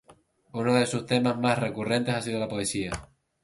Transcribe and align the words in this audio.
Uno 0.53 0.73
de 0.73 0.87
sus 0.87 1.05
temas 1.05 1.37
más 1.37 1.59
recurrentes 1.59 2.15
ha 2.15 2.21
sido 2.23 2.39
la 2.39 2.47
poesía. 2.49 2.91